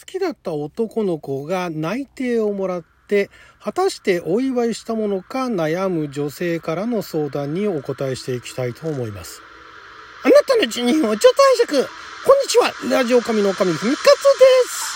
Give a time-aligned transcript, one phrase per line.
[0.00, 3.28] 好きだった男の子が内定をもらって
[3.62, 9.42] 果たしてお祝いしたものか悩む女性からの相談にお答えしていきたいと思います。
[10.22, 11.86] あなたの一人をちょっと拝借
[12.24, 12.72] こんにちは。
[12.90, 14.14] ラジオ神の神ふみかつで
[14.70, 14.90] す。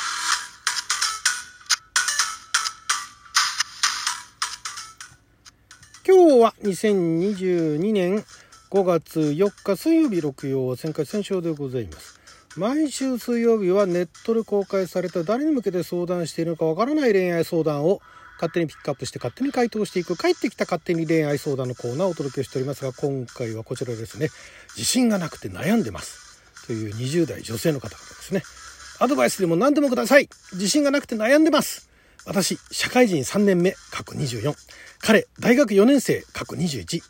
[6.06, 8.24] 今日は2022年
[8.70, 12.23] 5月4日水曜日6曜旋回戦勝でございます。
[12.56, 18.00] 毎週水曜日はネットで公開された誰に向けて相談しているのかわからない恋愛相談を
[18.34, 24.28] 勝手にピックアップして勝手に回答していく帰ってきた勝手に恋愛相談のコーナーをお届けしておりますが今回はこちらですね。
[24.76, 26.42] 自信がなくて悩んでます。
[26.66, 28.42] という20代女性の方からですね。
[29.00, 30.28] アドバイスでも何でもください。
[30.52, 31.90] 自信がなくて悩んでます。
[32.26, 34.54] 私社会人3年目過去24
[35.00, 37.02] 彼大学4年生過去21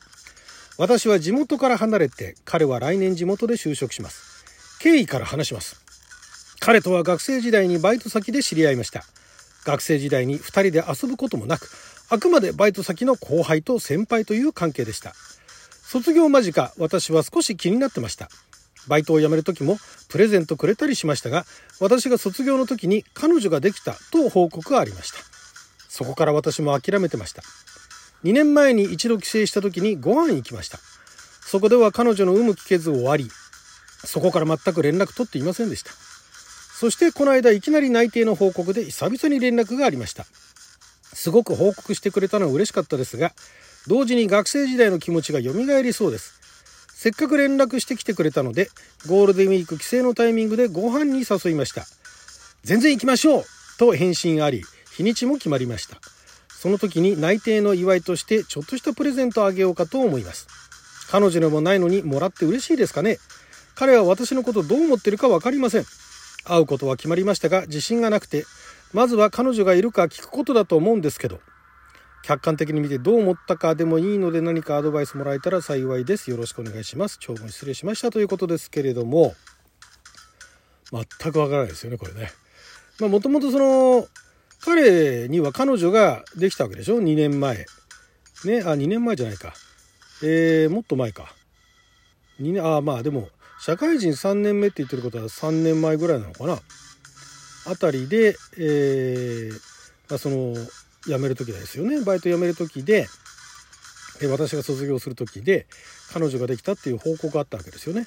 [0.76, 4.33] 私は地元から離れて彼は来年地元で就職します。
[4.84, 5.82] 経緯から話します。
[6.60, 9.02] 彼とは学生時代にバイト先で知り合いました。
[9.64, 11.70] 学生時代に2人で遊ぶこともなく
[12.10, 15.14] あくまでバイト先の後輩と先輩という関係でした。
[15.84, 18.28] 卒業間近私は少し気になってました。
[18.86, 19.78] バイトを辞める時も
[20.10, 21.46] プレゼントくれたりしましたが
[21.80, 25.16] 私が卒業の時に彼女ができたと報告がありました。
[25.88, 27.42] そこから私も諦めてました。
[28.24, 30.78] 2年前に一度帰省した時にご飯行きました。
[31.40, 33.30] そこでは彼女の有無聞けず終わり
[34.04, 35.90] そこから全く連絡取っていませんでした。
[35.92, 40.26] そしてこの間いきなり内定の報告で久々に連絡がありました。
[41.12, 43.32] すごく報告してくれたのは嬉しかったですが
[43.86, 45.52] 同時に学生時代の気持ちが蘇
[45.82, 46.40] りそうです。
[46.92, 48.68] せっかく連絡してきてくれたので
[49.06, 51.84] ゴールデンウィーク帰省のタイミングでご飯に誘いました。
[52.62, 53.44] 全然行きましょう
[53.78, 54.62] と返信あり
[54.96, 55.98] 日にちも決まりました。
[56.48, 60.46] その時に内定の祝いとしてちょっとしたプレゼントをあげようかと思います。
[61.10, 63.18] 彼女でもないのにもらって嬉しいですかね？
[63.74, 65.84] 彼は私のことをどう思ってるか分かりません。
[66.44, 68.44] 会うことは決まりましたが自信がなくて
[68.92, 71.40] まずは彼女がいるか聞くことだと思うんですけど
[72.22, 76.30] 客観的に見てどう思ったかでもいいので何かアドバイスもらえたら幸いです。
[76.30, 77.18] よろしくお願いします。
[77.20, 79.34] 長文失礼しましたということですけれども
[80.90, 82.30] 全くわからないですよねこれね。
[83.00, 84.06] まあもともとその
[84.60, 87.66] 彼には彼女ができたわけでしょ？2年前。
[88.46, 88.60] ね？
[88.60, 89.52] あ2年前じゃないか。
[90.22, 91.34] えー、もっと前か。
[92.40, 93.28] 2年あまあでも
[93.64, 96.58] 社会人3年目って言ってることは3年前ぐらいなのかな。
[97.66, 99.52] あたりで、えー
[100.10, 100.54] まあ、その
[101.06, 102.04] 辞める時ですよね。
[102.04, 103.06] バイト辞める時で
[104.20, 105.66] で私が卒業する時で
[106.12, 108.04] 彼女ができたっていう報告があったわけですよね。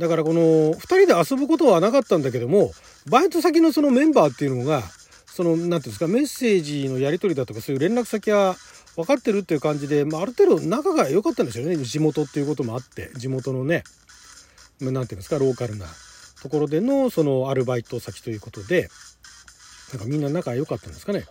[0.00, 2.72] だからこの2人で遊ぶことはなかったんだけども
[3.08, 4.82] バイト先のそのメンバーっていうのが
[5.24, 8.56] その何て言うんですかメッセージのやり取りだとかそういう連絡先は
[8.96, 11.76] 分かってるっていう感じで、まあ、ある程度仲が良かったんですよね。
[11.76, 13.84] 地元っていうこともあって地元のね。
[14.80, 15.86] 何て言うんですかローカルな
[16.42, 18.88] ところでのそのアルバイト先ということで
[19.92, 21.24] なんかみんな仲良かったんですかね。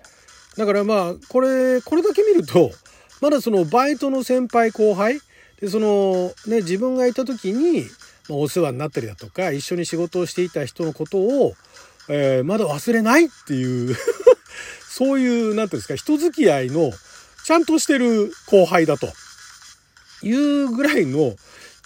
[0.58, 2.72] だからまあこれこれだけ見ると
[3.22, 5.20] まだそのバイトの先輩後輩
[5.60, 7.86] でそのね自分がいた時に、
[8.30, 11.54] お世話になったりだとか一緒に仕事をしていた人のことを、
[12.10, 13.96] え、まだ忘れないっていう
[14.88, 16.92] そういう何て言うんですか人付き合いの
[17.46, 19.12] ちゃんとしてる後輩だと
[20.22, 21.36] いうぐらいの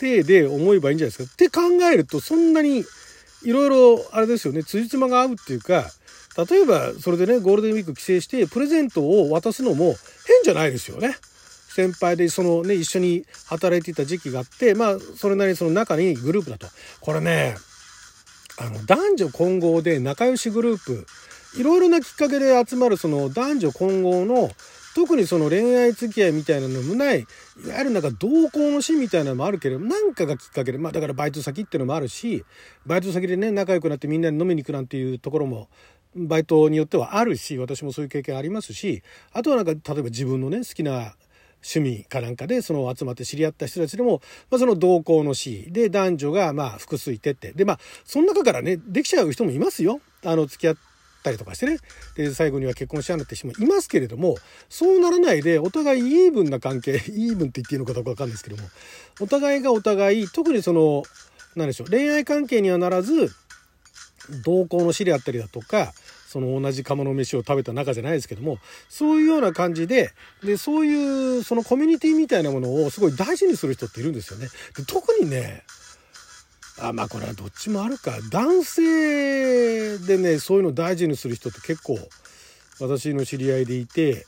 [0.04, 1.32] 体で思えばいいんじゃないですか。
[1.32, 2.84] って考えるとそんなに
[3.44, 5.86] いろいろあれですよね辻褄が合うっていうか
[6.50, 9.96] 例えばそれでねゴールデンウィーク帰省してプレゼントを渡すのも変
[10.44, 11.16] じゃないですよね。
[11.74, 16.68] 先輩でそのね一緒に働いていた時期があってまあそれなりにその中にグループだと
[17.02, 17.56] これね
[18.60, 21.08] あの男女混合で仲良しグループ
[21.60, 24.50] いろいろなきっかけで集まるその男女混合の
[24.96, 32.46] 特にその恋愛付き合いみたいなのもないいわゆるなんか同行のシーンみたいなのもあるけれど何かがきっかけでまあだからバイト先っていうのもあるし
[32.86, 35.70] バイト先でね仲良くなってみんなで飲みに行くなんていうところも
[36.16, 41.16] バイトによってはあるし私もそういう経験ありますしあとはなんか例えば自分のね好きな
[41.66, 44.22] 趣味かなんかでその集まって知り合った人たちでも、
[44.52, 50.02] まあ、その同行の死で男女がまあ複数いてってでまあその中からねできちゃう人もいますよ。
[50.26, 50.76] あの付き合っ
[51.24, 51.78] たりとかしてね
[52.16, 54.36] で最後には結婚しちゃうなって人もいますけれども
[54.70, 58.70] そうならないでお互いイーブンな関係イーブンって言っていいのかどうか分かんないですけども
[59.20, 61.04] お互いがお互い特にその
[61.56, 63.32] 何でしょう恋愛関係にはならず
[64.44, 65.94] 同行の死であったりだとか
[66.28, 68.58] その同じ釜の飯を食べた仲じゃないですけども
[68.90, 70.12] そういうような感じで
[70.44, 74.48] でそういうそのコミュニティみたいなものをすごい大事にする人っているんですよね。
[74.76, 75.64] で特にね
[76.84, 78.12] あまあこれはどっちもあるか。
[78.30, 81.98] 男性でねそういうの大事にする人って結構
[82.82, 84.26] 私の知り合いでいて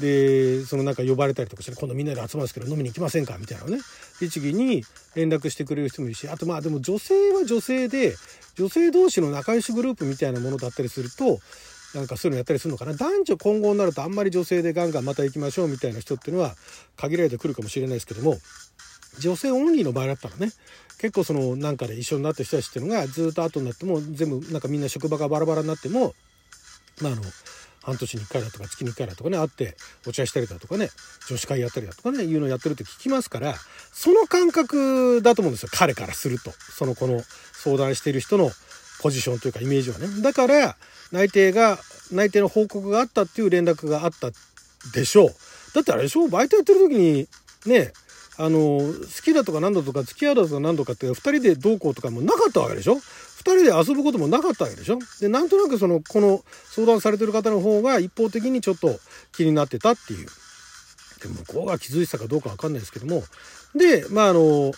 [0.00, 3.38] でそのなんか呼ばれたりとかして今度みんなで集まるんですけど飲みに行きませんか？
[3.38, 3.78] みたいなね。
[4.20, 4.84] 律儀に
[5.14, 8.14] 連絡してくれる人もいるしあとまあでも女性は女性で
[8.56, 11.38] 女性同士の仲良しグループみたいなものだったりすると
[11.94, 12.94] なんかそういうのやったりするのかな。
[12.94, 16.54] 男女混合になるとあんまり女性でガンガンまた行きましょうみたいな人っていうのは
[16.96, 18.36] 限られてくるかもしれないですけども
[19.18, 20.50] 女性オンリーの場合だったらね
[20.98, 26.14] 結構そのなんかで一緒になった人たちっていうのがずっと後になっても全部なんかみんな職場がバラバラになっても
[27.02, 27.22] まああの
[27.84, 29.76] 半年に1回だとか月に1回だとかね会って
[30.06, 30.88] お茶したりだとかね
[31.28, 33.54] 女子会やったりだとかねいうのやってるって聞きますから
[33.92, 35.68] その感覚だと思うんですよ。
[35.72, 36.50] 彼からすると。
[36.50, 37.22] そのこの
[37.52, 38.50] 相談している人の
[39.00, 40.08] ポジションというかイメージはね。
[40.22, 40.76] だから
[41.12, 41.78] 内定が
[42.10, 44.30] 内定の報告があったっていう連絡があった
[44.92, 45.28] でしょう。
[45.74, 47.28] だってあれでしょバイトやってる時に
[47.66, 47.92] ね
[48.36, 53.00] あの好きだとか何だとか付き合うだとか何とかって2人でどうこうとかもなかったわけでしょ？2
[53.40, 54.98] 人で遊ぶこともなかったわけでしょ？
[55.20, 58.98] でなんとなくそのこの相談されてる方の方が一方的にちょっと
[59.32, 60.26] 気になってたっていう。
[61.22, 63.22] で向こうが気づいてたかどうか分かんないですけども。
[63.74, 64.72] でまああの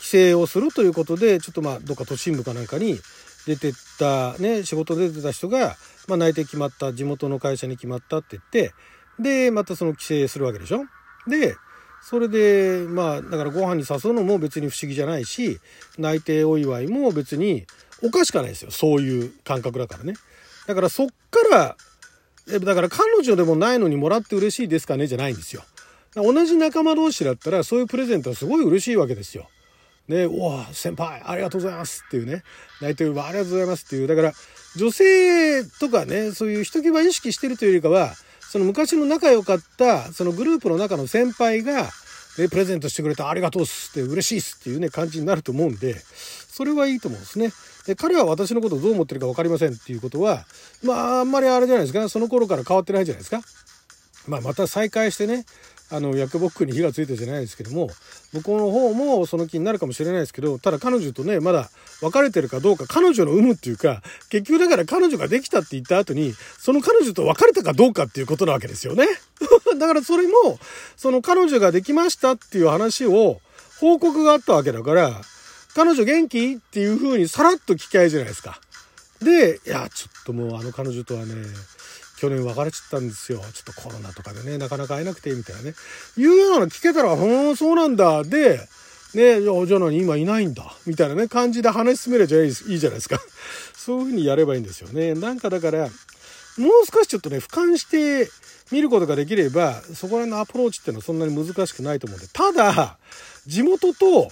[0.00, 2.98] 帰省をするということでちょっとまあどっか都心部かなんかに
[3.46, 5.76] 出てったね仕事出てた人が、
[6.08, 8.74] まあ、内定決まった地元の会社に決まったって言って
[9.18, 10.84] でまたその帰省するわけでしょ？
[11.28, 11.54] で
[12.02, 15.58] それでまあだからご飯に誘うのも別に不思議じゃないし
[15.98, 17.66] 内定お祝いも別に
[18.02, 18.70] おかしくないですよ。
[18.70, 20.14] そういう感覚だからね。
[20.66, 21.76] だからそっから
[22.58, 25.62] だから彼女でもないのにもらって嬉しいですかねじゃないんですよ。
[26.14, 29.48] 同じ仲間同士だったらそういうプレゼントはすごい嬉しいわけですよ。
[30.10, 32.42] ね、おお、先輩、ありがとうございますっていうね、
[32.80, 34.32] 内定はありがとうございますっていう、だから、
[34.76, 38.14] 女性とかね、そういうひときわ意識してるというよりかは、
[38.50, 41.88] その昔の仲良かった、そのグループの中の先輩が、
[42.36, 47.52] え、プレゼントしてくれたありがとうっすって嬉しいっすっていうね、感じになると思うんで、それはいいと思うんですね。
[47.86, 50.46] で、彼は私のことをどう思ってるか分かりませんっていうことは、
[50.82, 53.40] まあ、あんまりあれじゃないですか、その頃から変わってないじゃないですか。
[54.26, 55.46] まあ、また再会してね、
[55.92, 57.88] あの薬ボックに火がついたじゃないですけども
[58.32, 61.70] 向こうの方もその気になるかもしれないですけどただ彼女とねまだ
[62.00, 69.06] 別れてるかどうか彼女の有無っていうか結局だから彼女ができたって言った後にその彼女と別れたかどうかっていうことなわけですよね
[69.78, 70.58] だからそれも
[70.96, 73.40] その彼女ができましたっていう話を
[73.78, 75.20] 報告があったわけだから
[75.74, 78.60] 彼女元気っていう風にさらっと聞きゃいいじゃないですか。
[79.22, 81.34] で、いや、ちょっともうあの彼女とはね、
[82.20, 83.38] 去年別れちゃったんですよ。
[83.38, 85.74] ちょっとコロナとかでね、なかなか会えなくて、みたいなね。
[86.18, 88.24] いうような聞けたら、ほん、そうなんだ。
[88.24, 88.60] で、
[89.14, 90.70] ね、じゃあ何今いないんだ。
[90.86, 93.18] みたいなね、感じで話し進めればいいじゃないですか。
[93.74, 95.14] そういうふうにやればいいんですよね。
[95.14, 95.88] なんかだから、
[96.58, 98.30] もう少しちょっとね、俯瞰して
[98.70, 102.28] 見ることができれば、そこら辺のアプローチっていうのはそんなに難しくないと思うんで。
[102.28, 102.98] ただ、
[103.46, 104.30] 地元と、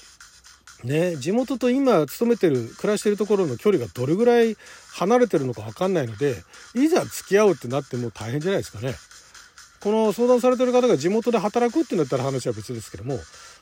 [0.85, 4.57] ね、地元と今勤めてる暮らしてるところの距離がどれぐらい
[4.93, 6.37] 離れてるのか分かんないので
[6.75, 8.95] いざ付き合うってなっても大変じゃないですかね。
[9.81, 13.19] この相談されてる方が地元で働くってなったら話は別ですけども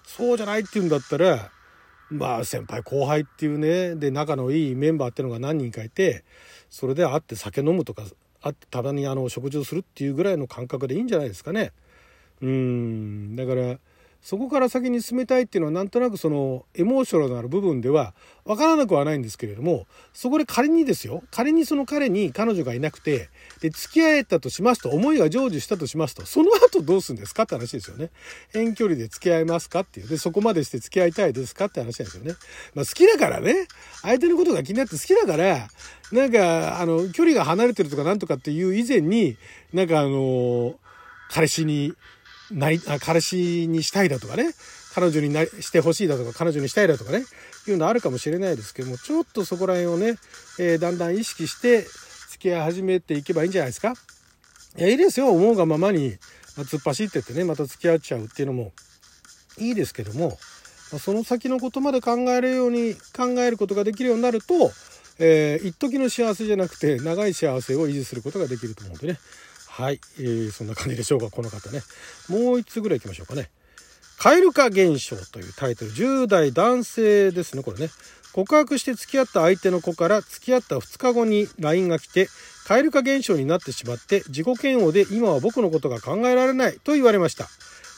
[0.07, 1.51] そうじゃないっていうんだったら
[2.11, 6.25] まあ先輩後輩っていうねで仲のいいメンバーっていうのが何人かいて
[6.71, 8.03] それで会って酒飲むとか
[8.43, 11.73] 会ってたまにあの食事をするっていうぐらいの感覚でいいんじゃないですかね。
[12.41, 13.79] うんだから
[14.27, 18.13] そこから先に進めたいっていうのはなんとなくそのエモーショナルな部分では
[18.45, 21.23] 分からなくはないんですけれどもそこで仮にですよ。
[21.31, 23.29] 仮にその彼に彼女がいなくて
[23.61, 28.11] で付き合えたとしますと思いが成就したとしますとその後どうするんですかって話ですよね。
[28.53, 30.09] 遠距離で付き合いますかっていう。
[30.09, 32.33] でそこまでして付き合いたいですかって話なんですよね、
[32.75, 33.69] まあ、好きだからね。
[34.03, 35.69] 相手のことが気になって好きだから
[36.11, 39.37] なんかあの距離が離れてるとかなんとかっていう以前に
[39.73, 40.75] なんかあの
[41.31, 41.93] 彼氏に
[42.51, 44.55] なり、あ彼氏にしたいだとかね、
[44.95, 47.25] 彼女になしてほしいだとか、彼女にしたいだとかね、
[47.67, 50.19] いうのあるかもしれないですけども、ちょっとそこら辺をね、
[50.59, 51.83] えー、だんだん意識して
[52.31, 53.95] 付き合い始めていけばいいんじゃないですか。
[54.79, 55.31] いや、いいですよ。
[55.31, 56.17] 思うがままに、
[56.57, 58.73] 突っ走ってってね、また付き合っちゃうっていうのも
[59.59, 60.39] いいですけども、
[60.93, 64.71] まその先のことまで考えるように、考えることができるようになると、
[65.19, 69.19] えー、一時の幸せじゃなくて、長い幸せを維持することができると思うんでね。
[69.77, 71.83] はい、えー、そんな感じでしょうかこの方ね。
[72.31, 73.51] もう1つぐらい行きましょうかね。
[74.19, 75.91] 蛙化現象というタイトル。
[75.91, 77.91] 10代男性ですねこれね。
[78.33, 82.29] 告白して付き合った相手の子から付き合った2日後に LINE が来て
[82.67, 87.47] 蛙化現象になってしまって自己嫌悪で今は僕のことが考えられないと言われました。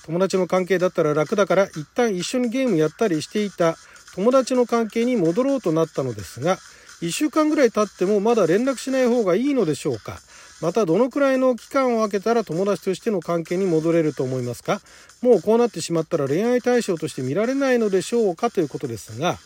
[0.04, 3.76] 友達の関係だったら楽だから一旦一緒にゲームやったりしていた。
[4.16, 6.58] 友達の関係に戻ろうとなったのですが
[7.02, 10.18] 1週間ぐらい経ってもまだ連絡しない方がいいのでしょうか。
[10.60, 14.80] またどのくらいの期間を空けたら友達としての関係に戻れると思いますか？
[15.22, 19.38] もうこうなってしまったら恋愛対象として見られないのでしょうかということですが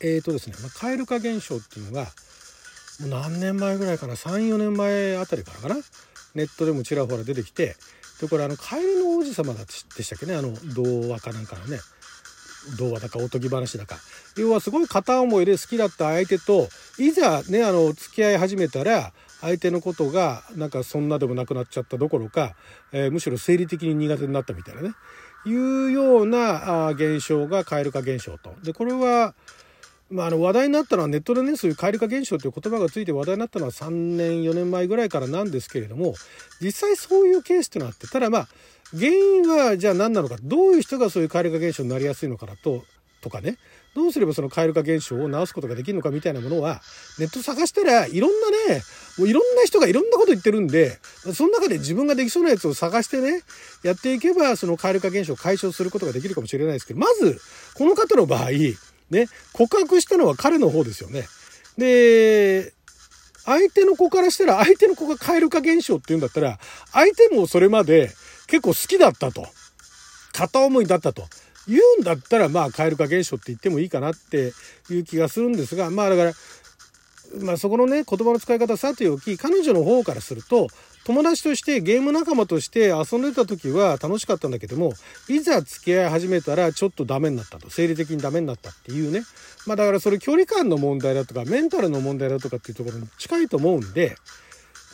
[0.00, 2.06] えーとですね、まあ、蛙化現象っていうのが
[3.00, 5.76] もう何年前ぐらいかな？34年前あたりからかな？
[6.34, 7.76] ネットでもちらほら出てきて
[8.20, 9.60] でこれあのカエルの王子様で
[10.02, 10.34] したっけね？
[10.34, 11.78] あの童話かなんかのね。
[12.78, 13.96] 童話だかおとぎ話だか。
[14.36, 16.68] 要はすごい片思いで好きだった相手と
[16.98, 19.12] いざねあの付き合い始めたら
[19.46, 22.56] 相手のことがなんかそんなでもなくなっちゃったどころか、
[22.92, 24.92] えー、むしろ生理的に苦手になったみたいなね
[25.46, 28.52] いうようなあ現象が蛙化現象と。
[28.64, 29.34] でこれは
[30.08, 36.14] まあ、あの話題になったのはネットでねそういう蛙化現象という言葉がついて話題になったのは3年4年前ぐらいからなんですけれども
[36.60, 38.48] 実際そういうケースっていうのはあってただまあ
[38.96, 42.84] 原因はじゃあ何なのかどういう人がそういう蛙化現象になりやすいのかなと
[43.20, 43.56] とかね
[43.96, 46.82] どうすればその蛙化現象を治すことができるのかみたいなものは
[47.18, 48.82] ネット探したらいろんなね
[49.18, 50.98] もういろんな人がいろんなこと言ってるんで
[51.34, 53.42] その中で自分ができそうなやつを探してね
[53.82, 57.40] やっていけばその蛙化現象を解消することができるかもしれないですけどまず
[57.74, 58.50] この方の場合
[59.10, 61.24] ね、告白したのは彼の方ですよね。
[61.78, 62.72] で、
[63.44, 66.58] 相手の子からしたら相手の子が蛙化現象って言うんだったら、
[66.92, 68.10] 相手もそれまで
[68.48, 69.46] 結構好きだったと。
[70.32, 71.22] 片思いだったと。
[71.68, 74.52] 言うんだったら、まあ、蛙化現象って言ってもいいかなって
[74.90, 76.32] いう気がするんですが、まあだから、
[77.44, 80.68] まあそこのね、言葉の使い方さておき、彼女の方からすると、
[81.06, 84.92] 友達としてゲーム仲間として遊んでた時は楽しかったんだけども
[85.28, 89.22] いざ付き合い始めたらちょっとダメになったと生理的にダメになったっていうね。
[89.68, 94.16] まあだからそれ距離感の問題だとかメンタルの問題だとかっていうところに近いと思うんで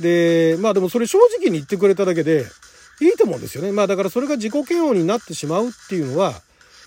[0.00, 2.44] でまあでもそれ正直に言ってくれただけで
[3.00, 3.72] いいと思うんですよね。
[3.72, 6.34] まあだからそれが自己嫌悪になってしまうっていうのは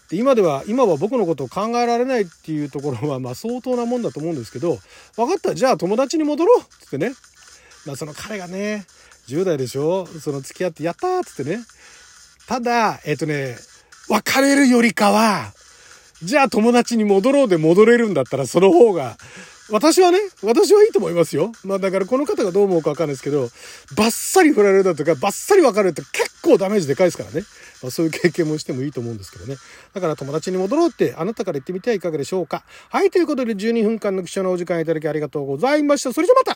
[0.09, 4.77] で今では今は僕のことを考えられないっていうところはまあ相当なもんだと思うんですけど
[5.15, 7.13] 分かったじゃあ友達に戻ろうっつってね
[7.85, 8.85] まあその彼がね
[9.27, 10.05] 10代でしょ？
[10.05, 11.63] その付き合ってやったっつってね。
[12.47, 13.55] ただ、えっ、とね、
[14.07, 15.51] 別れるよりかは、
[16.21, 19.17] じゃあ友達に戻ろうで戻れるんだったらその方が、
[19.72, 21.51] 私はね、私はいいと思いますよ。
[21.63, 23.50] まあだからこの方がどう思うかわかんないですけど、
[23.98, 27.41] バッサリ振られるだとか、バッサリ別れるって結構ダメージでかいですからね。
[27.81, 29.57] まあ、そういう経験もしてもいいと思うんですけどね。
[29.93, 32.63] だから友達に戻ろうってあなたから言ってみてはいかがでしょうか。
[32.89, 36.13] はい、ということで12分間の貴重なお時間いただきありがとうございました。
[36.13, 36.53] それじゃまた